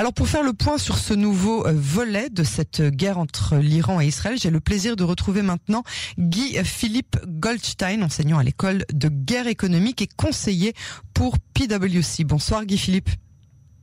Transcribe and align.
Alors 0.00 0.14
pour 0.14 0.28
faire 0.28 0.42
le 0.42 0.54
point 0.54 0.78
sur 0.78 0.96
ce 0.96 1.12
nouveau 1.12 1.66
euh, 1.66 1.74
volet 1.76 2.30
de 2.30 2.42
cette 2.42 2.80
guerre 2.80 3.18
entre 3.18 3.56
l'Iran 3.56 4.00
et 4.00 4.06
Israël, 4.06 4.38
j'ai 4.40 4.48
le 4.48 4.58
plaisir 4.58 4.96
de 4.96 5.04
retrouver 5.04 5.42
maintenant 5.42 5.82
Guy 6.18 6.56
Philippe 6.64 7.18
Goldstein, 7.26 8.02
enseignant 8.02 8.38
à 8.38 8.42
l'école 8.42 8.86
de 8.94 9.10
guerre 9.10 9.46
économique 9.46 10.00
et 10.00 10.08
conseiller 10.16 10.72
pour 11.12 11.38
PwC. 11.38 12.24
Bonsoir 12.24 12.64
Guy 12.64 12.78
Philippe. 12.78 13.10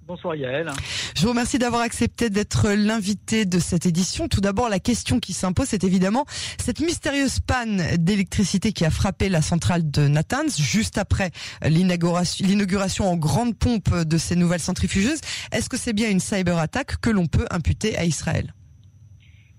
Bonsoir 0.08 0.36
Yael. 0.38 0.72
Je 1.18 1.24
vous 1.24 1.30
remercie 1.30 1.60
d'avoir 1.60 1.82
accepté 1.82 2.30
d'être 2.30 2.70
l'invité 2.70 3.44
de 3.44 3.60
cette 3.60 3.86
édition. 3.86 4.30
Tout 4.30 4.40
d'abord, 4.40 4.70
la 4.70 4.80
question 4.80 5.20
qui 5.20 5.34
s'impose, 5.34 5.68
c'est 5.68 5.84
évidemment 5.84 6.26
cette 6.64 6.80
mystérieuse 6.80 7.42
panne 7.42 7.84
d'électricité 7.98 8.72
qui 8.72 8.86
a 8.86 8.90
frappé 8.90 9.28
la 9.28 9.42
centrale 9.42 9.92
de 9.92 10.08
Natanz 10.08 10.62
juste 10.62 10.98
après 10.98 11.32
l'inauguration 11.62 13.12
en 13.12 13.18
grande 13.18 13.58
pompe 13.58 13.94
de 13.94 14.18
ces 14.18 14.38
nouvelles 14.38 14.62
centrifugeuses. 14.62 15.20
Est-ce 15.52 15.68
que 15.68 15.76
c'est 15.78 15.92
bien 15.92 16.10
une 16.10 16.22
cyber-attaque 16.22 17.02
que 17.02 17.10
l'on 17.10 17.28
peut 17.28 17.46
imputer 17.52 17.98
à 17.98 18.06
Israël? 18.06 18.54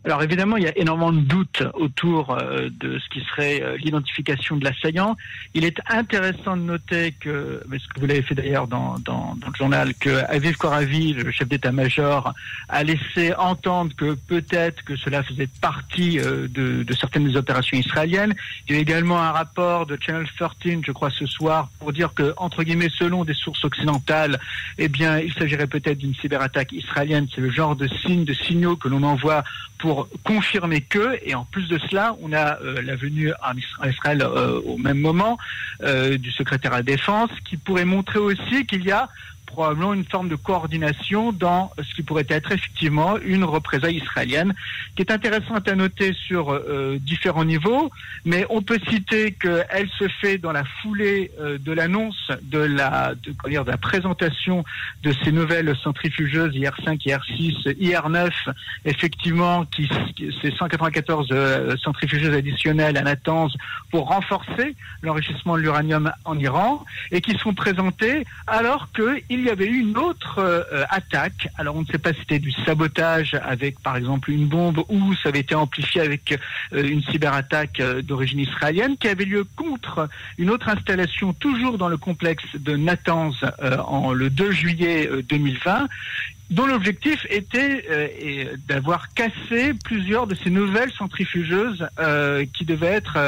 Alors 0.04 0.22
évidemment, 0.22 0.56
il 0.56 0.62
y 0.62 0.68
a 0.68 0.78
énormément 0.78 1.12
de 1.12 1.20
doutes 1.20 1.64
autour 1.74 2.30
euh, 2.30 2.68
de 2.70 2.98
ce 3.00 3.08
qui 3.08 3.20
serait 3.26 3.60
euh, 3.60 3.76
l'identification 3.78 4.56
de 4.56 4.64
l'assaillant. 4.64 5.16
Il 5.54 5.64
est 5.64 5.80
intéressant 5.88 6.56
de 6.56 6.62
noter 6.62 7.12
que, 7.18 7.60
ce 7.70 7.88
que 7.88 8.00
vous 8.00 8.06
l'avez 8.06 8.22
fait 8.22 8.36
d'ailleurs 8.36 8.68
dans, 8.68 8.94
le 8.94 9.54
journal, 9.56 9.92
que 9.94 10.24
Aviv 10.28 10.56
Koravi, 10.56 11.14
le 11.14 11.30
chef 11.32 11.48
d'état-major, 11.48 12.32
a 12.68 12.84
laissé 12.84 13.34
entendre 13.34 13.92
que 13.96 14.14
peut-être 14.14 14.84
que 14.84 14.96
cela 14.96 15.24
faisait 15.24 15.48
partie 15.60 16.20
euh, 16.20 16.46
de, 16.48 16.86
certaines 16.94 17.24
des 17.24 17.36
opérations 17.36 17.76
israéliennes. 17.76 18.34
Il 18.68 18.76
y 18.76 18.78
a 18.78 18.80
également 18.80 19.20
un 19.20 19.32
rapport 19.32 19.84
de 19.86 19.98
Channel 20.00 20.28
13, 20.38 20.78
je 20.86 20.92
crois, 20.92 21.10
ce 21.10 21.26
soir, 21.26 21.70
pour 21.80 21.92
dire 21.92 22.14
que, 22.14 22.34
entre 22.36 22.62
guillemets, 22.62 22.90
selon 22.96 23.24
des 23.24 23.34
sources 23.34 23.64
occidentales, 23.64 24.38
eh 24.78 24.88
bien, 24.88 25.18
il 25.18 25.32
s'agirait 25.34 25.66
peut-être 25.66 25.98
d'une 25.98 26.14
cyberattaque 26.14 26.70
israélienne. 26.70 27.26
C'est 27.34 27.40
le 27.40 27.50
genre 27.50 27.74
de 27.74 27.88
signe, 27.88 28.24
de 28.24 28.34
signaux 28.34 28.76
que 28.76 28.86
l'on 28.86 29.02
envoie 29.02 29.42
pour 29.78 30.08
confirmer 30.24 30.80
que, 30.80 31.18
et 31.22 31.34
en 31.34 31.44
plus 31.44 31.68
de 31.68 31.78
cela, 31.78 32.16
on 32.20 32.32
a 32.32 32.60
euh, 32.60 32.82
la 32.82 32.96
venue 32.96 33.32
en 33.42 33.56
Israël 33.56 34.22
euh, 34.22 34.60
au 34.64 34.76
même 34.76 34.98
moment 34.98 35.38
euh, 35.82 36.18
du 36.18 36.30
secrétaire 36.32 36.72
à 36.72 36.78
la 36.78 36.82
défense 36.82 37.30
qui 37.48 37.56
pourrait 37.56 37.84
montrer 37.84 38.18
aussi 38.18 38.66
qu'il 38.66 38.84
y 38.84 38.90
a 38.90 39.08
probablement 39.48 39.94
une 39.94 40.04
forme 40.04 40.28
de 40.28 40.36
coordination 40.36 41.32
dans 41.32 41.72
ce 41.82 41.94
qui 41.94 42.02
pourrait 42.02 42.26
être 42.28 42.52
effectivement 42.52 43.18
une 43.18 43.44
représailles 43.44 43.96
israélienne, 43.96 44.54
qui 44.94 45.02
est 45.02 45.10
intéressante 45.10 45.66
à 45.68 45.74
noter 45.74 46.12
sur 46.12 46.52
euh, 46.52 46.98
différents 47.00 47.44
niveaux, 47.44 47.90
mais 48.24 48.46
on 48.50 48.62
peut 48.62 48.78
citer 48.88 49.32
qu'elle 49.32 49.88
se 49.98 50.06
fait 50.20 50.38
dans 50.38 50.52
la 50.52 50.64
foulée 50.64 51.30
euh, 51.40 51.58
de 51.58 51.72
l'annonce 51.72 52.30
de 52.42 52.58
la, 52.58 53.14
de, 53.14 53.34
dire, 53.48 53.64
de 53.64 53.70
la 53.70 53.78
présentation 53.78 54.64
de 55.02 55.12
ces 55.24 55.32
nouvelles 55.32 55.74
centrifugeuses 55.82 56.54
IR5, 56.54 57.02
IR6, 57.06 57.74
IR9, 57.78 58.30
effectivement, 58.84 59.64
qui, 59.64 59.88
c'est 60.42 60.54
194 60.54 61.28
euh, 61.30 61.76
centrifugeuses 61.78 62.34
additionnelles 62.34 62.96
à 62.96 63.02
Natanz 63.02 63.52
pour 63.90 64.08
renforcer 64.08 64.76
l'enrichissement 65.02 65.56
de 65.56 65.62
l'uranium 65.62 66.12
en 66.24 66.38
Iran, 66.38 66.84
et 67.10 67.20
qui 67.20 67.36
sont 67.38 67.54
présentées 67.54 68.26
alors 68.46 68.88
qu'il 68.92 69.37
il 69.38 69.46
y 69.46 69.50
avait 69.50 69.66
eu 69.66 69.80
une 69.80 69.96
autre 69.96 70.38
euh, 70.38 70.84
attaque. 70.90 71.48
Alors 71.56 71.76
on 71.76 71.82
ne 71.82 71.86
sait 71.86 71.98
pas 71.98 72.12
si 72.12 72.20
c'était 72.20 72.38
du 72.38 72.52
sabotage 72.64 73.34
avec 73.42 73.80
par 73.80 73.96
exemple 73.96 74.30
une 74.30 74.46
bombe 74.46 74.82
ou 74.88 75.14
ça 75.14 75.28
avait 75.30 75.40
été 75.40 75.54
amplifié 75.54 76.00
avec 76.00 76.38
euh, 76.72 76.82
une 76.82 77.02
cyberattaque 77.02 77.80
euh, 77.80 78.02
d'origine 78.02 78.40
israélienne 78.40 78.96
qui 78.96 79.08
avait 79.08 79.24
lieu 79.24 79.44
contre 79.56 80.08
une 80.38 80.50
autre 80.50 80.68
installation 80.68 81.32
toujours 81.32 81.78
dans 81.78 81.88
le 81.88 81.96
complexe 81.96 82.44
de 82.54 82.76
Natanz 82.76 83.36
en 83.86 84.12
le 84.12 84.30
2 84.30 84.50
juillet 84.50 85.10
2020 85.28 85.88
dont 86.50 86.66
l'objectif 86.66 87.26
était 87.28 88.56
d'avoir 88.66 89.12
cassé 89.12 89.74
plusieurs 89.84 90.26
de 90.26 90.34
ces 90.34 90.48
nouvelles 90.48 90.90
centrifugeuses 90.92 91.86
qui 92.54 92.64
devaient 92.64 92.86
être 92.86 93.18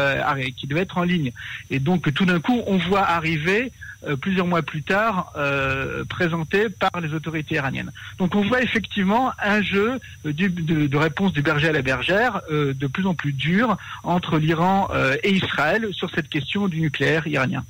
qui 0.56 0.66
devaient 0.66 0.82
être 0.82 0.96
en 0.96 1.02
ligne. 1.02 1.32
Et 1.70 1.80
donc 1.80 2.12
tout 2.14 2.24
d'un 2.24 2.40
coup, 2.40 2.62
on 2.66 2.78
voit 2.78 3.04
arriver 3.04 3.72
euh, 4.06 4.16
plusieurs 4.16 4.46
mois 4.46 4.62
plus 4.62 4.82
tard 4.82 5.32
euh, 5.36 6.04
présenté 6.04 6.68
par 6.68 7.00
les 7.00 7.12
autorités 7.14 7.56
iraniennes. 7.56 7.92
Donc 8.18 8.34
on 8.34 8.42
voit 8.42 8.62
effectivement 8.62 9.32
un 9.42 9.62
jeu 9.62 9.98
euh, 10.26 10.32
de, 10.32 10.96
réponse 10.96 11.32
du 11.32 11.42
berger 11.42 11.68
à 11.68 11.72
la 11.72 11.82
bergère 11.82 12.40
euh, 12.50 12.74
de 12.74 12.86
plus 12.86 13.06
en 13.06 13.14
plus 13.14 13.32
dur 13.32 13.76
entre 14.02 14.38
l'Iran 14.38 14.88
et 15.22 15.32
Israël 15.32 15.88
sur 15.92 16.10
cette 16.10 16.28
question 16.28 16.68
du 16.68 16.80
nucléaire 16.80 17.26
iranien. 17.26 17.64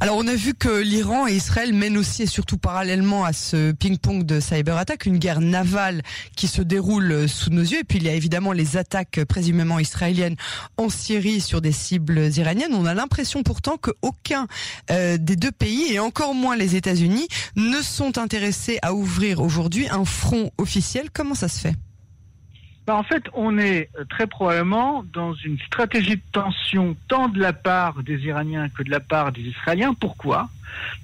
Alors 0.00 0.16
on 0.16 0.26
a 0.26 0.34
vu 0.34 0.54
que 0.54 0.80
l'Iran 0.80 1.26
et 1.26 1.34
Israël 1.34 1.72
mènent 1.72 1.96
aussi 1.96 2.22
et 2.22 2.26
surtout 2.26 2.58
parallèlement 2.58 3.24
à 3.24 3.32
ce 3.32 3.72
ping-pong 3.72 4.24
de 4.24 4.40
cyberattaque 4.40 5.06
une 5.06 5.18
guerre 5.18 5.40
navale 5.40 6.02
qui 6.36 6.48
se 6.48 6.62
déroule 6.62 7.28
sous 7.28 7.50
nos 7.50 7.62
yeux. 7.62 7.80
Et 7.80 7.84
puis 7.84 7.98
il 7.98 8.04
y 8.04 8.08
a 8.08 8.14
évidemment 8.14 8.52
les 8.52 8.76
attaques 8.76 9.24
présumément 9.24 9.78
israéliennes 9.78 10.36
en 10.76 10.88
Syrie 10.88 11.40
sur 11.40 11.60
des 11.60 11.72
cibles 11.72 12.30
iraniennes. 12.36 12.74
On 12.74 12.86
a 12.86 12.94
l'impression 12.94 13.42
pourtant 13.42 13.76
qu'aucun 13.76 14.46
euh, 14.90 15.16
des 15.18 15.36
deux 15.36 15.52
pays, 15.52 15.92
et 15.92 15.98
encore 15.98 16.34
moins 16.34 16.56
les 16.56 16.76
États-Unis, 16.76 17.28
ne 17.56 17.80
sont 17.80 18.18
intéressés 18.18 18.78
à 18.82 18.94
ouvrir 18.94 19.40
aujourd'hui 19.40 19.88
un 19.88 20.04
front 20.04 20.50
officiel. 20.58 21.08
Comment 21.12 21.34
ça 21.34 21.48
se 21.48 21.60
fait? 21.60 21.74
Bah, 22.86 22.96
en 22.96 23.02
fait, 23.02 23.24
on 23.32 23.58
est 23.58 23.88
euh, 23.98 24.04
très 24.04 24.26
probablement 24.26 25.04
dans 25.12 25.32
une 25.32 25.58
stratégie 25.58 26.16
de 26.16 26.22
tension 26.32 26.96
tant 27.08 27.28
de 27.28 27.40
la 27.40 27.52
part 27.52 28.02
des 28.02 28.18
Iraniens 28.26 28.68
que 28.68 28.82
de 28.82 28.90
la 28.90 29.00
part 29.00 29.32
des 29.32 29.42
Israéliens. 29.42 29.94
Pourquoi? 29.94 30.50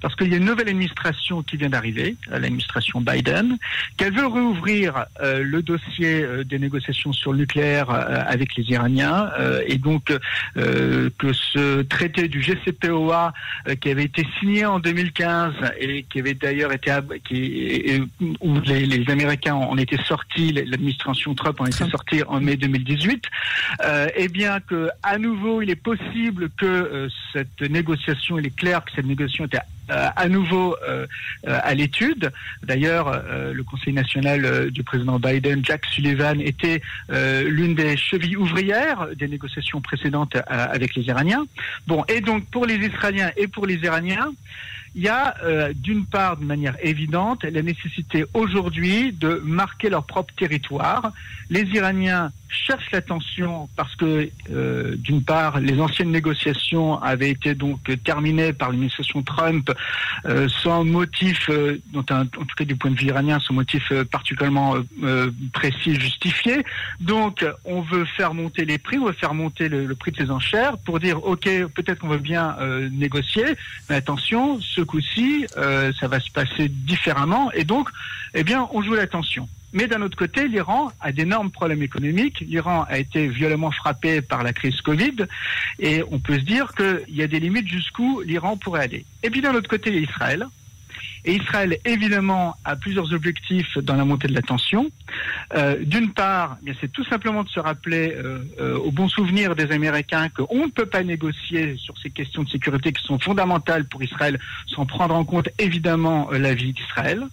Parce 0.01 0.15
qu'il 0.15 0.29
y 0.29 0.33
a 0.33 0.37
une 0.37 0.45
nouvelle 0.45 0.69
administration 0.69 1.43
qui 1.43 1.57
vient 1.57 1.69
d'arriver, 1.69 2.15
euh, 2.31 2.39
l'administration 2.39 3.01
Biden, 3.01 3.57
qu'elle 3.97 4.13
veut 4.13 4.25
rouvrir 4.25 5.05
euh, 5.21 5.43
le 5.43 5.61
dossier 5.61 6.23
euh, 6.23 6.43
des 6.43 6.59
négociations 6.59 7.13
sur 7.13 7.31
le 7.31 7.39
nucléaire 7.39 7.89
avec 7.89 8.55
les 8.55 8.63
Iraniens, 8.71 9.29
et 9.65 9.77
donc 9.77 10.13
que 10.55 11.33
ce 11.33 11.81
traité 11.83 12.27
du 12.27 12.41
GCPOA 12.41 13.33
qui 13.79 13.89
avait 13.89 14.03
été 14.03 14.25
signé 14.39 14.65
en 14.65 14.79
2015 14.79 15.53
et 15.79 16.03
qui 16.03 16.19
avait 16.19 16.33
d'ailleurs 16.33 16.71
été 16.71 16.91
qui, 17.25 18.01
où 18.39 18.59
les, 18.61 18.85
les, 18.85 19.09
Américains 19.09 19.55
en 19.55 19.77
étaient 19.77 20.01
sortis, 20.03 20.51
l'administration 20.51 21.33
Trump 21.35 21.59
en 21.61 21.65
était 21.65 21.89
sortie 21.89 22.23
en 22.27 22.39
mai 22.39 22.57
2018, 22.57 23.25
eh 24.15 24.27
bien 24.27 24.59
que 24.59 24.89
à 25.03 25.17
nouveau 25.17 25.61
il 25.61 25.69
est 25.69 25.75
possible 25.75 26.49
que 26.57 27.09
cette 27.33 27.61
négociation, 27.61 28.37
il 28.39 28.47
est 28.47 28.55
clair 28.55 28.83
que 28.83 28.91
cette 28.95 29.05
négociation 29.05 29.45
était 29.45 29.57
euh, 29.57 29.60
à 29.91 30.27
nouveau 30.27 30.75
euh, 30.87 31.05
euh, 31.47 31.59
à 31.63 31.73
l'étude. 31.73 32.31
D'ailleurs, 32.63 33.23
le 33.53 33.63
Conseil 33.63 33.93
national 33.93 34.71
du 34.71 34.83
président 34.83 35.19
Biden, 35.19 35.63
Jack 35.63 35.85
Sullivan, 35.85 36.39
était 36.41 36.81
l'une 37.09 37.75
des 37.75 37.97
chevilles 37.97 38.37
ouvrières 38.37 39.07
des 39.15 39.27
négociations 39.27 39.81
précédentes 39.81 40.37
avec 40.47 40.95
les 40.95 41.03
Iraniens. 41.03 41.45
Bon, 41.87 42.03
et 42.07 42.21
donc 42.21 42.45
pour 42.45 42.65
les 42.65 42.75
Israéliens 42.75 43.31
et 43.37 43.47
pour 43.47 43.65
les 43.65 43.75
Iraniens, 43.75 44.31
il 44.95 45.03
y 45.03 45.07
a 45.07 45.35
d'une 45.73 46.05
part, 46.05 46.37
de 46.37 46.45
manière 46.45 46.75
évidente, 46.81 47.43
la 47.43 47.61
nécessité 47.61 48.25
aujourd'hui 48.33 49.13
de 49.13 49.41
marquer 49.43 49.89
leur 49.89 50.05
propre 50.05 50.33
territoire. 50.35 51.11
Les 51.49 51.63
Iraniens 51.63 52.31
cherche 52.51 52.91
l'attention 52.91 53.69
parce 53.75 53.95
que, 53.95 54.29
euh, 54.51 54.95
d'une 54.97 55.23
part, 55.23 55.59
les 55.59 55.79
anciennes 55.79 56.11
négociations 56.11 57.01
avaient 57.01 57.31
été 57.31 57.55
donc 57.55 57.79
terminées 58.03 58.53
par 58.53 58.69
l'administration 58.69 59.23
Trump 59.23 59.71
euh, 60.25 60.47
sans 60.49 60.83
motif, 60.83 61.49
euh, 61.49 61.77
en 61.95 62.03
tout 62.03 62.55
cas 62.57 62.65
du 62.65 62.75
point 62.75 62.91
de 62.91 62.95
vue 62.95 63.07
iranien, 63.07 63.39
sans 63.39 63.53
motif 63.53 63.91
particulièrement 64.11 64.75
précis 65.53 65.95
justifié. 65.99 66.63
Donc, 66.99 67.45
on 67.65 67.81
veut 67.81 68.05
faire 68.05 68.33
monter 68.33 68.65
les 68.65 68.77
prix, 68.77 68.97
on 68.97 69.05
veut 69.05 69.13
faire 69.13 69.33
monter 69.33 69.69
le, 69.69 69.85
le 69.85 69.95
prix 69.95 70.11
de 70.11 70.17
ces 70.17 70.31
enchères 70.31 70.77
pour 70.77 70.99
dire, 70.99 71.23
OK, 71.25 71.45
peut-être 71.73 71.99
qu'on 71.99 72.09
veut 72.09 72.17
bien 72.17 72.55
négocier, 72.91 73.45
mais 73.89 73.95
attention, 73.95 74.59
ce 74.59 74.80
coup-ci, 74.85 75.45
ça 75.55 76.07
va 76.07 76.19
se 76.19 76.31
passer 76.31 76.67
différemment. 76.69 77.51
Et 77.53 77.63
donc, 77.63 77.89
eh 78.33 78.43
bien, 78.43 78.67
on 78.71 78.81
joue 78.81 78.93
l'attention. 78.93 79.47
Mais 79.73 79.87
d'un 79.87 80.01
autre 80.01 80.17
côté, 80.17 80.47
l'Iran 80.47 80.91
a 80.99 81.11
d'énormes 81.11 81.49
problèmes 81.49 81.81
économiques. 81.81 82.41
L'Iran 82.41 82.85
a 82.89 82.99
été 82.99 83.27
violemment 83.27 83.71
frappé 83.71 84.21
par 84.21 84.43
la 84.43 84.51
crise 84.51 84.81
Covid 84.81 85.15
et 85.79 86.03
on 86.11 86.19
peut 86.19 86.35
se 86.35 86.43
dire 86.43 86.73
qu'il 86.75 87.15
y 87.15 87.23
a 87.23 87.27
des 87.27 87.39
limites 87.39 87.69
jusqu'où 87.69 88.21
l'Iran 88.21 88.57
pourrait 88.57 88.83
aller. 88.83 89.05
Et 89.23 89.29
puis 89.29 89.41
d'un 89.41 89.55
autre 89.55 89.69
côté, 89.69 89.89
il 89.91 90.03
Israël. 90.03 90.45
Et 91.25 91.35
Israël, 91.35 91.77
évidemment, 91.85 92.55
a 92.65 92.75
plusieurs 92.75 93.13
objectifs 93.13 93.77
dans 93.77 93.95
la 93.95 94.05
montée 94.05 94.27
de 94.27 94.33
la 94.33 94.41
tension. 94.41 94.89
Euh, 95.55 95.77
D'une 95.83 96.11
part, 96.11 96.57
eh 96.65 96.73
c'est 96.79 96.91
tout 96.91 97.03
simplement 97.05 97.43
de 97.43 97.49
se 97.49 97.59
rappeler 97.59 98.13
euh, 98.15 98.39
euh, 98.59 98.77
au 98.77 98.91
bon 98.91 99.07
souvenir 99.07 99.55
des 99.55 99.71
Américains 99.71 100.29
qu'on 100.29 100.65
ne 100.65 100.71
peut 100.71 100.85
pas 100.85 101.03
négocier 101.03 101.75
sur 101.77 101.97
ces 101.97 102.09
questions 102.09 102.43
de 102.43 102.49
sécurité 102.49 102.91
qui 102.93 103.03
sont 103.03 103.19
fondamentales 103.19 103.85
pour 103.85 104.01
Israël 104.01 104.39
sans 104.67 104.85
prendre 104.85 105.15
en 105.15 105.25
compte 105.25 105.49
évidemment 105.59 106.29
la 106.31 106.53
vie 106.53 106.73
d'Israël 106.73 107.27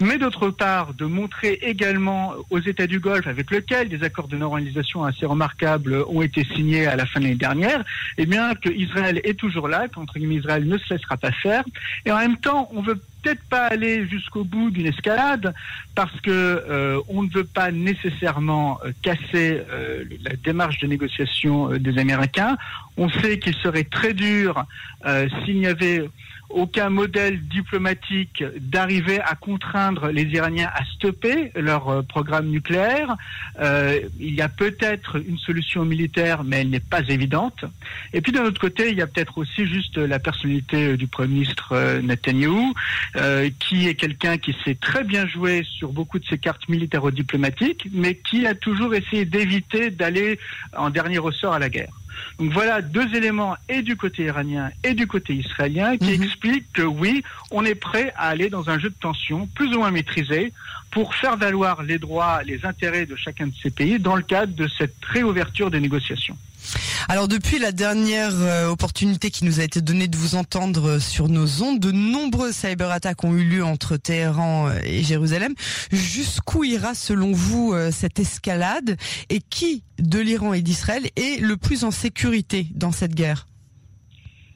mais 0.00 0.18
d'autre 0.18 0.50
part 0.50 0.94
de 0.94 1.04
montrer 1.04 1.58
également 1.62 2.34
aux 2.50 2.60
États 2.60 2.86
du 2.86 3.00
Golfe, 3.00 3.26
avec 3.26 3.50
lesquels 3.50 3.88
des 3.88 4.02
accords 4.04 4.28
de 4.28 4.36
normalisation 4.36 5.04
assez 5.04 5.26
remarquables 5.26 6.04
ont 6.08 6.22
été 6.22 6.44
signés 6.54 6.86
à 6.86 6.96
la 6.96 7.06
fin 7.06 7.20
de 7.20 7.24
l'année 7.24 7.36
dernière, 7.36 7.84
eh 8.16 8.26
bien 8.26 8.54
que 8.54 8.68
Israël 8.68 9.20
est 9.24 9.38
toujours 9.38 9.68
là, 9.68 9.88
qu'entre 9.88 10.18
guillemets 10.18 10.36
Israël 10.36 10.66
ne 10.66 10.78
se 10.78 10.94
laissera 10.94 11.16
pas 11.16 11.32
faire, 11.32 11.64
et 12.04 12.12
en 12.12 12.18
même 12.18 12.36
temps 12.36 12.68
on 12.72 12.82
veut 12.82 13.00
peut-être 13.22 13.42
pas 13.48 13.66
aller 13.66 14.06
jusqu'au 14.06 14.44
bout 14.44 14.70
d'une 14.70 14.86
escalade 14.86 15.54
parce 15.94 16.20
que 16.20 16.30
euh, 16.30 17.00
on 17.08 17.22
ne 17.22 17.30
veut 17.30 17.44
pas 17.44 17.70
nécessairement 17.70 18.78
euh, 18.84 18.92
casser 19.02 19.62
euh, 19.70 20.04
la 20.22 20.36
démarche 20.36 20.78
de 20.78 20.86
négociation 20.86 21.70
des 21.78 21.98
Américains. 21.98 22.56
On 22.98 23.08
sait 23.08 23.38
qu'il 23.38 23.54
serait 23.54 23.84
très 23.84 24.12
dur 24.12 24.64
s'il 25.44 25.58
n'y 25.58 25.66
avait 25.66 26.04
aucun 26.50 26.88
modèle 26.88 27.40
diplomatique 27.46 28.42
d'arriver 28.58 29.20
à 29.20 29.34
contraindre 29.34 30.08
les 30.08 30.22
Iraniens 30.22 30.70
à 30.74 30.84
stopper 30.84 31.52
leur 31.54 31.88
euh, 31.88 32.02
programme 32.02 32.46
nucléaire. 32.46 33.16
Euh, 33.60 34.00
il 34.18 34.34
y 34.34 34.40
a 34.40 34.48
peut-être 34.48 35.16
une 35.16 35.38
solution 35.38 35.84
militaire, 35.84 36.44
mais 36.44 36.62
elle 36.62 36.70
n'est 36.70 36.80
pas 36.80 37.02
évidente. 37.08 37.64
Et 38.12 38.20
puis 38.20 38.32
d'un 38.32 38.44
autre 38.44 38.60
côté, 38.60 38.90
il 38.90 38.96
y 38.96 39.02
a 39.02 39.06
peut-être 39.06 39.38
aussi 39.38 39.66
juste 39.66 39.98
la 39.98 40.18
personnalité 40.18 40.96
du 40.96 41.06
Premier 41.06 41.34
ministre 41.34 41.72
euh, 41.72 42.00
Netanyahou, 42.00 42.74
qui 43.58 43.88
est 43.88 43.94
quelqu'un 43.94 44.38
qui 44.38 44.56
sait 44.64 44.74
très 44.74 45.04
bien 45.04 45.26
jouer 45.26 45.64
sur 45.64 45.92
beaucoup 45.92 46.18
de 46.18 46.24
ses 46.24 46.38
cartes 46.38 46.68
militaro-diplomatiques, 46.68 47.88
mais 47.92 48.14
qui 48.14 48.46
a 48.46 48.54
toujours 48.54 48.94
essayé 48.94 49.24
d'éviter 49.24 49.90
d'aller 49.90 50.38
en 50.76 50.90
dernier 50.90 51.18
ressort 51.18 51.52
à 51.52 51.58
la 51.58 51.68
guerre. 51.68 51.92
Donc 52.38 52.52
voilà 52.52 52.82
deux 52.82 53.14
éléments 53.14 53.56
et 53.68 53.82
du 53.82 53.96
côté 53.96 54.24
iranien 54.24 54.70
et 54.84 54.94
du 54.94 55.06
côté 55.06 55.34
israélien 55.34 55.96
qui 55.96 56.16
mhm. 56.16 56.22
expliquent 56.22 56.72
que 56.72 56.82
oui, 56.82 57.22
on 57.50 57.64
est 57.64 57.74
prêt 57.74 58.12
à 58.16 58.28
aller 58.28 58.50
dans 58.50 58.70
un 58.70 58.78
jeu 58.78 58.90
de 58.90 58.94
tension 59.00 59.48
plus 59.54 59.74
ou 59.74 59.78
moins 59.78 59.90
maîtrisé 59.90 60.52
pour 60.90 61.14
faire 61.14 61.36
valoir 61.36 61.82
les 61.82 61.98
droits, 61.98 62.42
les 62.42 62.64
intérêts 62.64 63.06
de 63.06 63.16
chacun 63.16 63.46
de 63.46 63.54
ces 63.62 63.70
pays 63.70 63.98
dans 63.98 64.16
le 64.16 64.22
cadre 64.22 64.54
de 64.54 64.68
cette 64.78 64.96
réouverture 65.02 65.70
des 65.70 65.80
négociations. 65.80 66.36
Alors 67.08 67.28
depuis 67.28 67.58
la 67.58 67.72
dernière 67.72 68.34
euh, 68.34 68.68
opportunité 68.68 69.30
qui 69.30 69.44
nous 69.44 69.60
a 69.60 69.62
été 69.62 69.80
donnée 69.80 70.08
de 70.08 70.16
vous 70.16 70.34
entendre 70.34 70.90
euh, 70.90 71.00
sur 71.00 71.28
nos 71.28 71.62
ondes, 71.62 71.80
de 71.80 71.90
nombreuses 71.90 72.54
cyberattaques 72.54 73.24
ont 73.24 73.34
eu 73.34 73.44
lieu 73.44 73.64
entre 73.64 73.96
Téhéran 73.96 74.68
euh, 74.68 74.78
et 74.84 75.02
Jérusalem. 75.02 75.54
Jusqu'où 75.90 76.64
ira 76.64 76.94
selon 76.94 77.32
vous 77.32 77.74
cette 77.92 78.18
escalade? 78.18 78.96
Et 79.28 79.40
qui 79.40 79.82
de 79.98 80.18
l'Iran 80.18 80.54
et 80.54 80.62
d'Israël 80.62 81.08
est 81.16 81.40
le 81.40 81.56
plus 81.56 81.84
en 81.84 81.90
sécurité 81.90 82.68
dans 82.74 82.92
cette 82.92 83.14
guerre? 83.14 83.47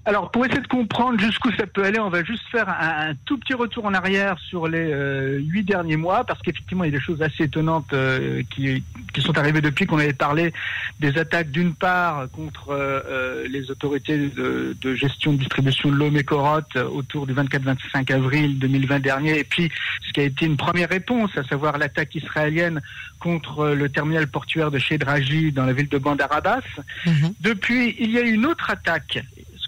Alors, 0.04 0.32
pour 0.32 0.44
essayer 0.44 0.60
de 0.60 0.66
comprendre 0.66 1.20
jusqu'où 1.20 1.52
ça 1.52 1.64
peut 1.64 1.84
aller, 1.84 2.00
on 2.00 2.08
va 2.08 2.25
juste 2.25 2.43
faire 2.50 2.69
un, 2.69 3.14
tout 3.25 3.38
petit 3.38 3.54
retour 3.54 3.84
en 3.84 3.94
arrière 3.94 4.37
sur 4.40 4.66
les 4.66 4.90
euh, 4.93 5.38
huit 5.38 5.62
derniers 5.62 5.96
mois, 5.96 6.25
parce 6.25 6.43
qu'effectivement, 6.43 6.82
il 6.82 6.93
y 6.93 6.94
a 6.94 6.99
des 6.99 7.04
choses 7.04 7.22
assez 7.22 7.44
étonnantes 7.44 7.93
euh, 7.93 8.43
qui, 8.50 8.82
qui, 9.14 9.20
sont 9.20 9.38
arrivées 9.38 9.60
depuis 9.60 9.87
qu'on 9.87 9.99
avait 9.99 10.12
parlé 10.12 10.52
des 10.99 11.16
attaques, 11.19 11.52
d'une 11.52 11.75
part, 11.75 12.26
contre 12.32 12.70
euh, 12.70 13.46
les 13.49 13.70
autorités 13.70 14.19
de, 14.19 14.76
de, 14.81 14.94
gestion 14.96 15.34
de 15.34 15.38
distribution 15.38 15.88
de 15.88 15.94
l'eau 15.94 16.10
Mécorote 16.10 16.75
autour 16.75 17.28
du 17.28 17.34
24-25 17.34 18.12
avril 18.12 18.58
2020 18.58 18.98
dernier, 18.98 19.38
et 19.38 19.44
puis 19.44 19.70
ce 20.05 20.12
qui 20.12 20.19
a 20.19 20.25
été 20.25 20.46
une 20.46 20.56
première 20.56 20.88
réponse, 20.88 21.31
à 21.38 21.44
savoir 21.44 21.78
l'attaque 21.78 22.12
israélienne 22.16 22.81
contre 23.20 23.69
le 23.69 23.88
terminal 23.88 24.26
portuaire 24.26 24.72
de 24.72 24.81
Chedragi 24.81 25.52
dans 25.52 25.64
la 25.64 25.72
ville 25.72 25.88
de 25.88 25.98
Bandar 25.98 26.32
Abbas. 26.32 26.62
Mm-hmm. 27.06 27.34
Depuis, 27.40 27.94
il 28.00 28.10
y 28.10 28.19
a 28.19 28.22
une 28.22 28.46
autre 28.46 28.69
attaque 28.69 29.22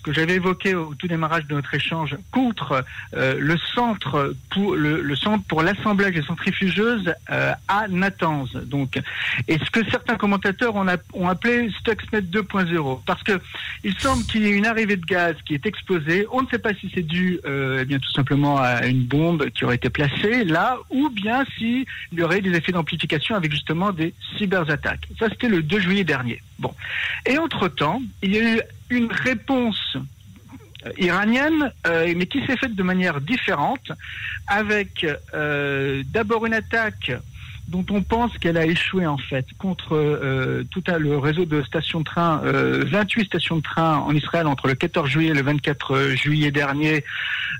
que 0.04 0.12
j'avais 0.12 0.34
évoqué 0.34 0.74
au 0.74 0.94
tout 0.94 1.08
démarrage 1.08 1.46
de 1.46 1.54
notre 1.54 1.74
échange 1.74 2.16
contre 2.30 2.84
euh, 3.14 3.36
le 3.40 3.56
centre 3.74 4.34
pour 4.50 4.76
le, 4.76 5.16
centre 5.16 5.44
pour 5.48 5.62
l'assemblage 5.62 6.14
des 6.14 6.22
centrifugeuses 6.22 7.12
euh, 7.30 7.52
à 7.66 7.88
Natanz. 7.88 8.52
Donc, 8.66 9.00
et 9.48 9.58
ce 9.58 9.70
que 9.70 9.80
certains 9.90 10.16
commentateurs 10.16 10.76
ont, 10.76 10.86
appelé 11.26 11.70
Stuxnet 11.80 12.20
2.0, 12.20 13.00
parce 13.06 13.22
que 13.22 13.40
il 13.82 13.98
semble 13.98 14.24
qu'il 14.24 14.42
y 14.42 14.46
ait 14.46 14.56
une 14.56 14.66
arrivée 14.66 14.96
de 14.96 15.04
gaz 15.04 15.36
qui 15.44 15.54
est 15.54 15.66
explosée. 15.66 16.26
On 16.30 16.42
ne 16.42 16.46
sait 16.48 16.58
pas 16.58 16.74
si 16.74 16.90
c'est 16.94 17.02
dû, 17.02 17.40
euh, 17.46 17.80
eh 17.82 17.84
bien 17.84 17.98
tout 17.98 18.12
simplement 18.12 18.58
à 18.58 18.86
une 18.86 19.04
bombe 19.04 19.48
qui 19.50 19.64
aurait 19.64 19.76
été 19.76 19.88
placée 19.88 20.44
là, 20.44 20.76
ou 20.90 21.08
bien 21.08 21.44
s'il 21.56 21.86
y 22.12 22.22
aurait 22.22 22.42
des 22.42 22.52
effets 22.52 22.72
d'amplification 22.72 23.34
avec 23.34 23.50
justement 23.50 23.90
des 23.92 24.12
cyberattaques. 24.36 25.08
Ça, 25.18 25.28
c'était 25.30 25.48
le 25.48 25.62
2 25.62 25.80
juillet 25.80 26.04
dernier. 26.04 26.42
Bon. 26.58 26.74
Et 27.26 27.38
entre-temps, 27.38 28.02
il 28.22 28.32
y 28.32 28.38
a 28.38 28.54
eu 28.56 28.60
une 28.90 29.10
réponse 29.10 29.96
iranienne, 30.98 31.72
euh, 31.86 32.12
mais 32.16 32.26
qui 32.26 32.44
s'est 32.46 32.56
faite 32.56 32.74
de 32.74 32.82
manière 32.82 33.20
différente, 33.20 33.92
avec 34.46 35.06
euh, 35.34 36.02
d'abord 36.06 36.46
une 36.46 36.54
attaque 36.54 37.12
dont 37.68 37.84
on 37.90 38.02
pense 38.02 38.36
qu'elle 38.38 38.56
a 38.56 38.66
échoué 38.66 39.06
en 39.06 39.18
fait 39.18 39.46
contre 39.58 39.96
euh, 39.96 40.64
tout 40.70 40.82
le 40.98 41.16
réseau 41.18 41.44
de 41.44 41.62
stations 41.62 42.00
de 42.00 42.04
train, 42.04 42.42
euh, 42.44 42.84
28 42.86 43.26
stations 43.26 43.56
de 43.56 43.62
train 43.62 43.96
en 43.96 44.14
Israël 44.14 44.46
entre 44.46 44.68
le 44.68 44.74
14 44.74 45.08
juillet 45.08 45.30
et 45.30 45.34
le 45.34 45.42
24 45.42 46.10
juillet 46.14 46.50
dernier. 46.50 47.04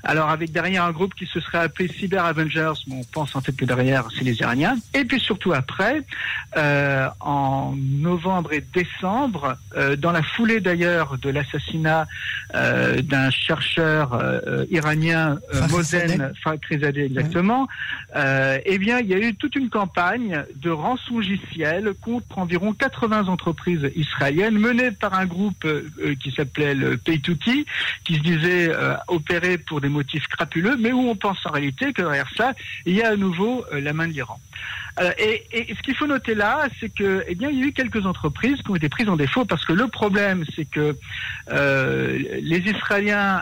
Alors 0.03 0.29
avec 0.29 0.51
derrière 0.51 0.83
un 0.83 0.91
groupe 0.91 1.15
qui 1.15 1.25
se 1.25 1.39
serait 1.39 1.59
appelé 1.59 1.87
Cyber 1.87 2.23
Avengers, 2.25 2.73
mais 2.87 2.95
on 2.95 3.03
pense 3.11 3.35
en 3.35 3.41
fait 3.41 3.53
que 3.53 3.65
derrière 3.65 4.07
c'est 4.15 4.23
les 4.23 4.39
Iraniens. 4.39 4.77
Et 4.93 5.05
puis 5.05 5.19
surtout 5.19 5.53
après, 5.53 6.03
euh, 6.57 7.07
en 7.19 7.73
novembre 7.75 8.53
et 8.53 8.63
décembre, 8.73 9.57
euh, 9.75 9.95
dans 9.95 10.11
la 10.11 10.21
foulée 10.21 10.59
d'ailleurs 10.59 11.17
de 11.17 11.29
l'assassinat 11.29 12.07
euh, 12.53 13.01
d'un 13.01 13.29
chercheur 13.31 14.13
euh, 14.13 14.65
iranien, 14.69 15.39
Mosen 15.69 16.33
Fakhrizadeh 16.43 17.05
exactement, 17.05 17.67
eh 18.15 18.77
bien 18.77 18.99
il 18.99 19.07
y 19.07 19.13
a 19.13 19.17
eu 19.17 19.35
toute 19.35 19.55
une 19.55 19.69
campagne 19.69 19.94
de 19.95 20.69
rançongiciel 20.69 21.93
contre 22.01 22.37
environ 22.37 22.73
80 22.73 23.27
entreprises 23.27 23.89
israéliennes 23.95 24.57
menées 24.57 24.91
par 24.91 25.13
un 25.13 25.25
groupe 25.25 25.63
euh, 25.63 25.83
qui 26.21 26.31
s'appelait 26.31 26.75
le 26.75 26.97
Pay2Key, 26.97 27.65
qui 28.03 28.15
se 28.15 28.19
disait 28.19 28.69
euh, 28.69 28.95
opérer 29.07 29.57
pour 29.57 29.79
des 29.79 29.87
motifs 29.87 30.27
crapuleux, 30.27 30.75
mais 30.77 30.91
où 30.91 31.09
on 31.09 31.15
pense 31.15 31.37
en 31.45 31.51
réalité 31.51 31.93
que 31.93 32.01
derrière 32.01 32.29
ça, 32.35 32.53
il 32.85 32.95
y 32.95 33.03
a 33.03 33.11
à 33.11 33.15
nouveau 33.15 33.63
euh, 33.71 33.79
la 33.79 33.93
main 33.93 34.07
de 34.07 34.13
l'Iran. 34.13 34.39
Et, 35.17 35.43
et, 35.51 35.75
ce 35.75 35.81
qu'il 35.81 35.93
faut 35.93 36.07
noter 36.07 36.35
là, 36.35 36.69
c'est 36.79 36.87
que, 36.87 37.25
eh 37.27 37.35
bien, 37.35 37.49
il 37.49 37.59
y 37.59 37.63
a 37.63 37.65
eu 37.65 37.73
quelques 37.73 38.05
entreprises 38.05 38.61
qui 38.61 38.71
ont 38.71 38.77
été 38.77 38.87
prises 38.87 39.09
en 39.09 39.17
défaut 39.17 39.43
parce 39.43 39.65
que 39.65 39.73
le 39.73 39.89
problème, 39.89 40.45
c'est 40.55 40.63
que 40.63 40.95
les 41.51 42.59
Israéliens 42.59 43.41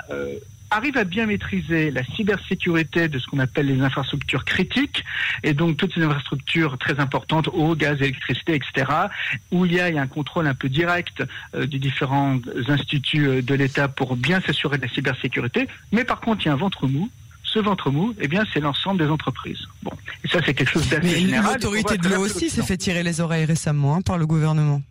arrive 0.74 0.98
à 0.98 1.04
bien 1.04 1.26
maîtriser 1.26 1.92
la 1.92 2.04
cybersécurité 2.04 3.08
de 3.08 3.20
ce 3.20 3.28
qu'on 3.28 3.40
appelle 3.40 3.68
les 3.68 3.82
infrastructures 3.82 4.46
critiques, 4.46 5.04
et 5.44 5.54
donc 5.54 5.78
toutes 5.78 5.94
ces 5.94 6.02
infrastructures 6.02 6.78
très 6.78 7.00
importantes, 7.00 7.50
eau, 7.54 7.76
gaz, 7.76 8.02
électricité, 8.02 8.56
etc., 8.56 8.92
où 9.52 9.66
il 9.66 9.74
y 9.74 9.80
a, 9.80 9.86
un 9.86 10.08
contrôle 10.08 10.48
un 10.48 10.56
peu 10.56 10.70
direct 10.70 11.24
euh, 11.56 11.68
des 11.68 11.78
différents 11.78 12.40
instituts 12.68 13.28
euh, 13.28 13.42
de 13.42 13.54
l'État 13.54 13.88
pour 13.88 14.16
bien 14.16 14.42
s'assurer 14.42 14.78
de 14.78 14.84
la 14.84 14.90
cybersécurité. 14.90 15.68
Mais 15.92 16.04
par 16.04 16.20
contre, 16.20 16.44
il 16.44 16.48
y 16.48 16.50
a 16.50 16.54
un 16.54 16.58
ventre 16.58 16.88
mou 16.88 17.10
ce 17.44 17.60
ventre 17.60 17.92
mou, 17.92 18.16
eh 18.20 18.28
bien, 18.28 18.44
c'est 18.52 18.60
l'ensemble 18.60 19.00
des 19.00 19.12
entreprises. 19.12 19.68
Bon, 19.84 19.92
et 20.24 20.28
ça, 20.28 20.40
c'est 20.44 20.56
quelque 20.56 20.72
chose 20.72 20.90
d'assez 20.90 21.20
général. 21.20 21.54
L'autorité 21.54 22.00
de 22.00 22.10
l'eau 22.10 22.26
aussi 22.26 22.50
s'est 22.50 22.64
fait 22.64 22.78
tirer 22.78 23.04
les 23.04 23.22
oreilles 23.22 23.46
récemment 23.46 23.98
hein, 23.98 24.02
par 24.02 24.18
le 24.18 24.26
gouvernement. 24.26 24.82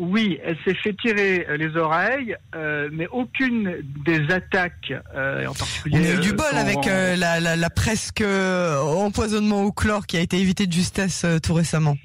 Oui, 0.00 0.40
elle 0.42 0.56
s'est 0.64 0.72
fait 0.72 0.94
tirer 0.94 1.46
euh, 1.46 1.58
les 1.58 1.76
oreilles, 1.76 2.34
euh, 2.54 2.88
mais 2.90 3.06
aucune 3.08 3.82
des 4.02 4.32
attaques, 4.32 4.94
euh, 5.14 5.46
en 5.46 5.52
particulier. 5.52 5.98
On 6.00 6.02
a 6.02 6.14
eu 6.14 6.20
du 6.20 6.32
bol 6.32 6.46
avec 6.54 6.86
la, 6.86 7.38
la, 7.38 7.70
presque 7.70 8.22
empoisonnement 8.22 9.62
au 9.62 9.72
chlore 9.72 10.06
qui 10.06 10.16
a 10.16 10.20
été 10.20 10.38
évité 10.38 10.66
de 10.66 10.72
justesse 10.72 11.26
tout 11.42 11.52
récemment. 11.52 11.98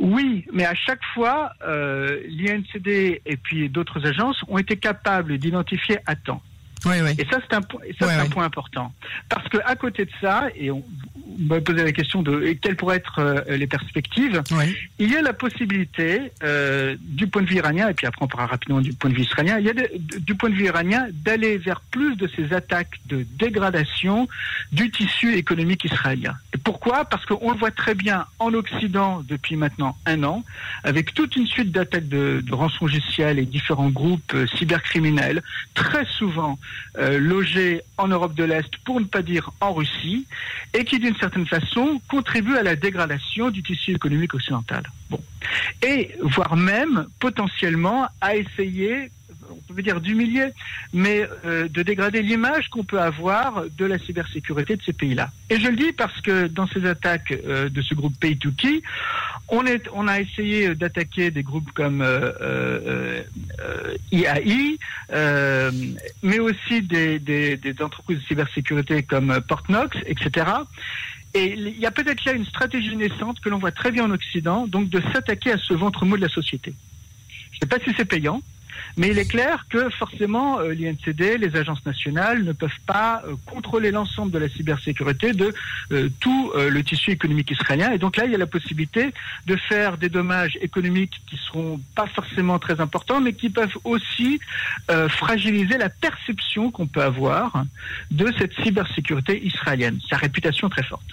Oui, 0.00 0.46
mais 0.54 0.64
à 0.64 0.74
chaque 0.74 1.04
fois, 1.12 1.52
l'INCD 1.62 3.20
et 3.26 3.36
puis 3.36 3.68
d'autres 3.68 4.06
agences 4.06 4.42
ont 4.48 4.56
été 4.56 4.76
capables 4.76 5.36
d'identifier 5.36 5.98
à 6.06 6.16
temps. 6.16 6.40
Oui, 6.84 6.96
oui. 7.02 7.10
Et 7.18 7.26
ça, 7.30 7.38
c'est 7.40 7.54
un, 7.54 8.18
un 8.18 8.28
point 8.28 8.44
important. 8.44 8.92
Parce 9.28 9.48
que 9.48 9.58
à 9.64 9.76
côté 9.76 10.04
de 10.04 10.10
ça, 10.20 10.48
et 10.56 10.70
on, 10.70 10.82
m'a 11.38 11.60
posé 11.60 11.82
la 11.82 11.92
question 11.92 12.22
de 12.22 12.52
quelles 12.60 12.76
pourraient 12.76 12.96
être 12.96 13.18
euh, 13.18 13.56
les 13.56 13.66
perspectives. 13.66 14.42
Il 14.98 15.10
y 15.10 15.16
a 15.16 15.22
la 15.22 15.32
possibilité, 15.32 16.32
euh, 16.42 16.96
du 17.00 17.26
point 17.26 17.42
de 17.42 17.46
vue 17.46 17.56
iranien, 17.56 17.88
et 17.88 17.94
puis 17.94 18.06
après 18.06 18.24
on 18.24 18.28
parlera 18.28 18.50
rapidement 18.50 18.80
du 18.80 18.92
point 18.92 19.10
de 19.10 19.14
vue 19.14 19.22
israélien, 19.22 19.58
il 19.58 19.66
y 19.66 19.70
a 19.70 19.74
du 20.20 20.34
point 20.34 20.50
de 20.50 20.54
vue 20.54 20.64
iranien 20.64 21.06
d'aller 21.12 21.58
vers 21.58 21.80
plus 21.80 22.16
de 22.16 22.28
ces 22.36 22.52
attaques 22.52 23.00
de 23.06 23.26
dégradation 23.38 24.28
du 24.72 24.90
tissu 24.90 25.34
économique 25.34 25.84
israélien. 25.84 26.34
Et 26.54 26.58
pourquoi? 26.58 27.04
Parce 27.04 27.24
qu'on 27.26 27.50
le 27.50 27.58
voit 27.58 27.70
très 27.70 27.94
bien 27.94 28.26
en 28.38 28.52
Occident 28.54 29.22
depuis 29.26 29.56
maintenant 29.56 29.96
un 30.06 30.22
an, 30.24 30.44
avec 30.84 31.14
toute 31.14 31.36
une 31.36 31.46
suite 31.46 31.72
d'attaques 31.72 32.08
de, 32.08 32.42
de 32.44 32.54
rançongiciels 32.54 33.38
et 33.38 33.46
différents 33.46 33.90
groupes 33.90 34.34
euh, 34.34 34.46
cybercriminels, 34.58 35.42
très 35.74 36.04
souvent 36.06 36.58
euh, 36.98 37.18
logés 37.18 37.82
en 37.98 38.08
Europe 38.08 38.34
de 38.34 38.44
l'Est, 38.44 38.76
pour 38.84 39.00
ne 39.00 39.06
pas 39.06 39.22
dire 39.22 39.50
en 39.60 39.72
Russie, 39.72 40.26
et 40.74 40.84
qui 40.84 40.98
d'une 40.98 41.16
certaine 41.16 41.46
façon 41.46 42.00
contribue 42.08 42.56
à 42.56 42.62
la 42.62 42.76
dégradation 42.76 43.50
du 43.50 43.62
tissu 43.62 43.92
économique 43.92 44.34
occidental. 44.34 44.82
Bon. 45.10 45.20
Et 45.82 46.12
voire 46.20 46.56
même 46.56 47.06
potentiellement 47.18 48.08
à 48.20 48.36
essayer 48.36 49.10
on 49.70 49.74
peut 49.74 49.82
dire 49.82 50.00
d'humilier, 50.00 50.48
mais 50.92 51.26
euh, 51.44 51.68
de 51.68 51.82
dégrader 51.82 52.22
l'image 52.22 52.68
qu'on 52.68 52.84
peut 52.84 53.00
avoir 53.00 53.64
de 53.76 53.84
la 53.84 53.98
cybersécurité 53.98 54.76
de 54.76 54.82
ces 54.82 54.92
pays-là. 54.92 55.30
Et 55.50 55.58
je 55.58 55.68
le 55.68 55.76
dis 55.76 55.92
parce 55.92 56.20
que 56.20 56.46
dans 56.46 56.66
ces 56.68 56.86
attaques 56.86 57.32
euh, 57.46 57.68
de 57.68 57.82
ce 57.82 57.94
groupe 57.94 58.14
Pay2Key, 58.20 58.82
On, 59.54 60.08
a 60.08 60.18
essayé 60.18 60.74
d'attaquer 60.74 61.30
des 61.30 61.42
groupes 61.42 61.70
comme 61.72 62.00
euh, 62.00 62.32
euh, 62.40 63.96
IAI, 64.10 64.78
mais 66.22 66.38
aussi 66.38 66.80
des, 66.80 67.74
entreprises 67.80 68.20
de 68.20 68.24
cybersécurité 68.24 69.02
comme 69.02 69.42
Portnox, 69.46 69.98
etc. 70.06 70.46
Et 71.34 71.52
il 71.52 71.78
y 71.78 71.84
a 71.84 71.90
peut-être 71.90 72.24
là 72.24 72.32
une 72.32 72.46
stratégie 72.46 72.96
naissante 72.96 73.40
que 73.40 73.50
l'on 73.50 73.58
voit 73.58 73.72
très 73.72 73.90
bien 73.90 74.04
en 74.04 74.10
Occident, 74.10 74.66
donc 74.66 74.88
de 74.88 75.02
s'attaquer 75.12 75.52
à 75.52 75.58
ce 75.58 75.74
ventre 75.74 76.06
mou 76.06 76.16
de 76.16 76.22
la 76.22 76.30
société. 76.30 76.74
Je 77.52 77.56
ne 77.56 77.60
sais 77.60 77.66
pas 77.66 77.84
si 77.84 77.94
c'est 77.94 78.06
payant, 78.06 78.40
mais 78.96 79.08
il 79.08 79.18
est 79.18 79.28
clair 79.28 79.66
que 79.70 79.88
forcément, 79.90 80.58
euh, 80.60 80.72
l'INCD, 80.74 81.38
les 81.38 81.56
agences 81.56 81.84
nationales 81.86 82.44
ne 82.44 82.52
peuvent 82.52 82.70
pas 82.86 83.22
euh, 83.26 83.34
contrôler 83.46 83.90
l'ensemble 83.90 84.30
de 84.30 84.38
la 84.38 84.48
cybersécurité 84.48 85.32
de 85.32 85.52
euh, 85.92 86.08
tout 86.20 86.52
le 86.54 86.82
tissu 86.82 87.10
économique 87.10 87.50
israélien. 87.50 87.92
Et 87.92 87.98
donc 87.98 88.16
là, 88.16 88.24
il 88.24 88.32
y 88.32 88.34
a 88.34 88.38
la 88.38 88.46
possibilité 88.46 89.12
de 89.46 89.56
faire 89.56 89.96
des 89.96 90.08
dommages 90.08 90.58
économiques 90.60 91.20
qui 91.26 91.36
seront 91.36 91.80
pas 91.94 92.06
forcément 92.06 92.58
très 92.58 92.80
importants, 92.80 93.20
mais 93.20 93.32
qui 93.32 93.50
peuvent 93.50 93.76
aussi 93.84 94.40
fragiliser 95.08 95.78
la 95.78 95.88
perception 95.88 96.70
qu'on 96.70 96.86
peut 96.86 97.02
avoir 97.02 97.64
de 98.10 98.32
cette 98.38 98.52
cybersécurité 98.62 99.44
israélienne, 99.44 99.98
sa 100.08 100.16
réputation 100.16 100.68
très 100.68 100.82
forte. 100.82 101.08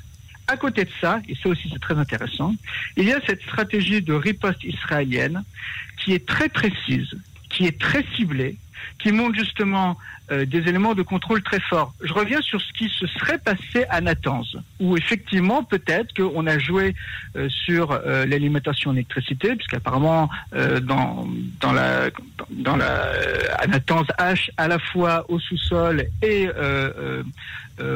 À 0.50 0.58
côté 0.58 0.84
de 0.84 0.90
ça, 1.00 1.22
et 1.30 1.36
ça 1.36 1.50
aussi 1.50 1.70
c'est 1.72 1.80
très 1.80 1.96
intéressant, 1.96 2.56
il 2.98 3.06
y 3.06 3.14
a 3.14 3.20
cette 3.28 3.44
stratégie 3.44 4.02
de 4.02 4.14
riposte 4.14 4.64
israélienne 4.64 5.44
qui 6.04 6.14
est 6.14 6.26
très 6.26 6.50
précise, 6.50 7.16
qui 7.60 7.66
est 7.66 7.78
très 7.78 8.06
ciblé, 8.16 8.56
qui 8.98 9.12
montre 9.12 9.38
justement 9.38 9.98
euh, 10.32 10.46
des 10.46 10.60
éléments 10.68 10.94
de 10.94 11.02
contrôle 11.02 11.42
très 11.42 11.60
forts. 11.60 11.94
Je 12.04 12.14
reviens 12.14 12.40
sur 12.42 12.62
ce 12.62 12.72
qui 12.74 12.88
se 12.88 13.08
serait 13.08 13.40
passé 13.40 13.86
à 13.90 14.00
Natanz, 14.00 14.60
où 14.80 14.96
effectivement 14.96 15.64
peut-être 15.64 16.14
qu'on 16.14 16.46
a 16.46 16.60
joué 16.60 16.94
euh, 17.36 17.50
sur 17.50 17.92
euh, 17.92 18.28
l'alimentation 18.28 18.92
en 18.92 18.94
électricité, 18.94 19.56
puisqu'apparemment 19.56 20.30
dans, 20.84 21.28
dans 21.60 21.72
la 21.72 22.10
dans 22.52 22.76
la 22.76 23.12
à 23.58 23.66
Natanz 23.68 24.06
H 24.20 24.50
à 24.58 24.68
la 24.68 24.78
fois 24.78 25.26
au 25.30 25.40
sous-sol 25.40 26.06
et 26.22 26.50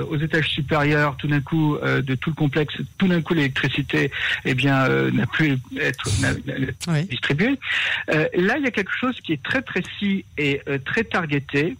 aux 0.09 0.17
étages 0.17 0.49
supérieurs, 0.49 1.17
tout 1.17 1.27
d'un 1.27 1.41
coup 1.41 1.77
de 1.81 2.15
tout 2.15 2.29
le 2.29 2.35
complexe, 2.35 2.75
tout 2.97 3.07
d'un 3.07 3.21
coup 3.21 3.33
l'électricité 3.33 4.11
eh 4.45 4.53
bien 4.53 4.87
n'a 5.11 5.25
plus 5.25 5.57
être 5.79 6.09
distribuée. 7.09 7.59
là, 8.07 8.57
il 8.57 8.63
y 8.63 8.67
a 8.67 8.71
quelque 8.71 8.95
chose 8.99 9.19
qui 9.21 9.33
est 9.33 9.43
très 9.43 9.61
précis 9.61 10.25
et 10.37 10.61
très 10.79 11.03
targeté 11.03 11.77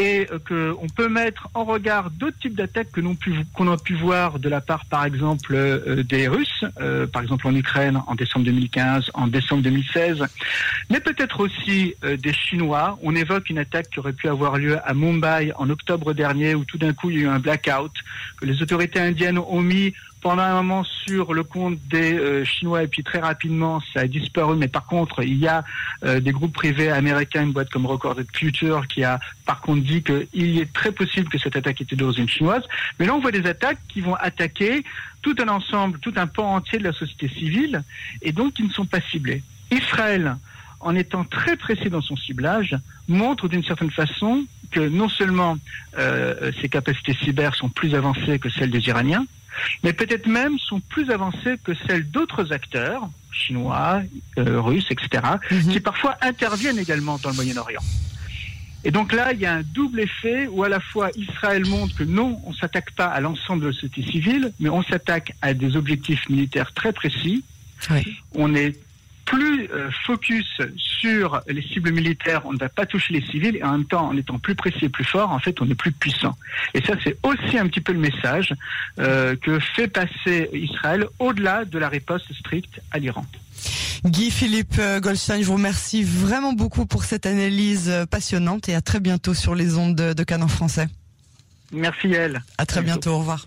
et 0.00 0.26
qu'on 0.48 0.86
peut 0.88 1.08
mettre 1.08 1.48
en 1.54 1.64
regard 1.64 2.10
d'autres 2.10 2.38
types 2.38 2.54
d'attaques 2.54 2.90
que 2.92 3.00
qu'on 3.54 3.70
a 3.70 3.76
pu 3.76 3.94
voir 3.94 4.38
de 4.38 4.48
la 4.48 4.60
part, 4.60 4.86
par 4.86 5.04
exemple, 5.04 5.54
euh, 5.54 6.02
des 6.02 6.26
Russes, 6.28 6.64
euh, 6.80 7.06
par 7.06 7.22
exemple 7.22 7.46
en 7.46 7.54
Ukraine 7.54 8.00
en 8.06 8.14
décembre 8.14 8.46
2015, 8.46 9.10
en 9.14 9.26
décembre 9.26 9.62
2016, 9.62 10.24
mais 10.88 11.00
peut-être 11.00 11.40
aussi 11.40 11.94
euh, 12.04 12.16
des 12.16 12.32
Chinois. 12.32 12.98
On 13.02 13.14
évoque 13.14 13.50
une 13.50 13.58
attaque 13.58 13.90
qui 13.90 13.98
aurait 13.98 14.12
pu 14.12 14.28
avoir 14.28 14.56
lieu 14.56 14.78
à 14.84 14.94
Mumbai 14.94 15.52
en 15.56 15.68
octobre 15.68 16.14
dernier, 16.14 16.54
où 16.54 16.64
tout 16.64 16.78
d'un 16.78 16.94
coup 16.94 17.10
il 17.10 17.16
y 17.16 17.20
a 17.20 17.22
eu 17.24 17.28
un 17.28 17.38
blackout, 17.38 17.92
que 18.38 18.46
les 18.46 18.62
autorités 18.62 19.00
indiennes 19.00 19.38
ont 19.38 19.60
mis 19.60 19.92
pendant 20.20 20.42
un 20.42 20.54
moment 20.54 20.84
sur 20.84 21.32
le 21.32 21.42
compte 21.42 21.78
des 21.88 22.14
euh, 22.14 22.44
Chinois 22.44 22.82
et 22.82 22.86
puis 22.86 23.02
très 23.02 23.20
rapidement 23.20 23.80
ça 23.92 24.00
a 24.00 24.06
disparu. 24.06 24.56
Mais 24.56 24.68
par 24.68 24.86
contre, 24.86 25.22
il 25.22 25.38
y 25.38 25.48
a 25.48 25.64
euh, 26.04 26.20
des 26.20 26.32
groupes 26.32 26.52
privés 26.52 26.90
américains, 26.90 27.42
une 27.42 27.52
boîte 27.52 27.70
comme 27.70 27.86
Recorded 27.86 28.26
Future, 28.32 28.86
qui 28.86 29.04
a 29.04 29.18
par 29.46 29.60
contre 29.60 29.82
dit 29.82 30.02
qu'il 30.02 30.58
est 30.58 30.72
très 30.72 30.92
possible 30.92 31.28
que 31.28 31.38
cette 31.38 31.56
attaque 31.56 31.80
était 31.80 31.96
d'origine 31.96 32.28
chinoise. 32.28 32.62
Mais 32.98 33.06
là, 33.06 33.14
on 33.14 33.20
voit 33.20 33.32
des 33.32 33.46
attaques 33.46 33.80
qui 33.88 34.00
vont 34.00 34.14
attaquer 34.14 34.84
tout 35.22 35.34
un 35.40 35.48
ensemble, 35.48 35.98
tout 35.98 36.12
un 36.16 36.26
pan 36.26 36.54
entier 36.54 36.78
de 36.78 36.84
la 36.84 36.92
société 36.92 37.28
civile 37.28 37.82
et 38.22 38.32
donc 38.32 38.54
qui 38.54 38.62
ne 38.62 38.70
sont 38.70 38.86
pas 38.86 39.00
ciblés. 39.00 39.42
Israël, 39.70 40.36
en 40.80 40.94
étant 40.94 41.24
très 41.24 41.56
précis 41.56 41.90
dans 41.90 42.00
son 42.00 42.16
ciblage, 42.16 42.76
montre 43.08 43.48
d'une 43.48 43.64
certaine 43.64 43.90
façon 43.90 44.44
que 44.70 44.80
non 44.80 45.08
seulement 45.08 45.58
euh, 45.98 46.52
ses 46.60 46.68
capacités 46.68 47.14
cyber 47.22 47.54
sont 47.54 47.68
plus 47.68 47.94
avancées 47.94 48.38
que 48.38 48.50
celles 48.50 48.70
des 48.70 48.86
Iraniens, 48.88 49.26
mais 49.82 49.92
peut-être 49.92 50.26
même 50.26 50.58
sont 50.58 50.80
plus 50.80 51.10
avancées 51.10 51.56
que 51.62 51.72
celles 51.86 52.08
d'autres 52.10 52.52
acteurs, 52.52 53.08
chinois, 53.32 54.02
euh, 54.38 54.60
russes, 54.60 54.86
etc., 54.90 55.22
mhm. 55.50 55.72
qui 55.72 55.80
parfois 55.80 56.16
interviennent 56.22 56.78
également 56.78 57.18
dans 57.22 57.30
le 57.30 57.36
Moyen-Orient. 57.36 57.82
Et 58.82 58.90
donc 58.90 59.12
là, 59.12 59.32
il 59.32 59.40
y 59.40 59.46
a 59.46 59.54
un 59.56 59.62
double 59.62 60.00
effet 60.00 60.46
où 60.46 60.64
à 60.64 60.68
la 60.68 60.80
fois 60.80 61.10
Israël 61.14 61.66
montre 61.66 61.94
que 61.96 62.04
non, 62.04 62.40
on 62.46 62.54
s'attaque 62.54 62.92
pas 62.92 63.06
à 63.06 63.20
l'ensemble 63.20 63.62
de 63.62 63.66
la 63.68 63.72
société 63.74 64.02
civile, 64.10 64.52
mais 64.58 64.70
on 64.70 64.82
s'attaque 64.82 65.34
à 65.42 65.52
des 65.52 65.76
objectifs 65.76 66.28
militaires 66.30 66.72
très 66.72 66.92
précis. 66.92 67.44
On 68.34 68.54
est 68.54 68.78
plus 69.30 69.70
euh, 69.70 69.88
focus 70.04 70.60
sur 70.76 71.40
les 71.46 71.62
cibles 71.62 71.92
militaires, 71.92 72.42
on 72.46 72.52
ne 72.52 72.58
va 72.58 72.68
pas 72.68 72.84
toucher 72.84 73.14
les 73.14 73.24
civils, 73.24 73.56
et 73.56 73.62
en 73.62 73.72
même 73.72 73.84
temps, 73.84 74.08
en 74.08 74.16
étant 74.16 74.40
plus 74.40 74.56
précis 74.56 74.86
et 74.86 74.88
plus 74.88 75.04
fort, 75.04 75.30
en 75.30 75.38
fait, 75.38 75.60
on 75.60 75.70
est 75.70 75.76
plus 75.76 75.92
puissant. 75.92 76.36
Et 76.74 76.82
ça, 76.82 76.94
c'est 77.04 77.16
aussi 77.22 77.56
un 77.56 77.68
petit 77.68 77.80
peu 77.80 77.92
le 77.92 78.00
message 78.00 78.52
euh, 78.98 79.36
que 79.36 79.60
fait 79.60 79.86
passer 79.86 80.50
Israël 80.52 81.06
au-delà 81.20 81.64
de 81.64 81.78
la 81.78 81.88
riposte 81.88 82.32
stricte 82.34 82.80
à 82.90 82.98
l'Iran. 82.98 83.24
Guy 84.04 84.32
Philippe 84.32 84.78
euh, 84.80 84.98
Goldstein, 84.98 85.40
je 85.40 85.46
vous 85.46 85.54
remercie 85.54 86.02
vraiment 86.02 86.52
beaucoup 86.52 86.86
pour 86.86 87.04
cette 87.04 87.24
analyse 87.24 87.92
passionnante 88.10 88.68
et 88.68 88.74
à 88.74 88.80
très 88.80 88.98
bientôt 88.98 89.34
sur 89.34 89.54
les 89.54 89.76
ondes 89.76 89.94
de, 89.94 90.24
Canon 90.24 90.48
français. 90.48 90.88
Merci 91.70 92.12
elle. 92.12 92.42
À 92.58 92.66
très 92.66 92.82
bientôt. 92.82 93.12
au 93.12 93.18
revoir. 93.18 93.46